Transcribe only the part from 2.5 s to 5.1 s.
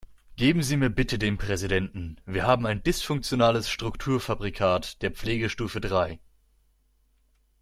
ein dysfunktionales Strukturfabrikat